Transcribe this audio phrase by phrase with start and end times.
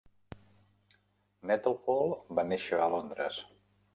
[1.51, 3.41] Nettlefold va néixer a Londres.